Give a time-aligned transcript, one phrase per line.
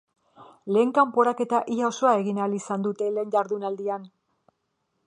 [0.77, 4.11] Lehen kanporaketa ia osoa egin ahal izan dute lehen jardunaldian.